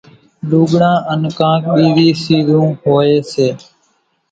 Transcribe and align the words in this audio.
لوڳڙان 0.49 0.97
انين 1.11 1.33
ڪانڪ 1.39 1.61
ٻيزِيوُن 1.73 2.17
سيزون 2.23 2.67
هوئيَ 2.81 3.15
سي۔ 3.31 3.47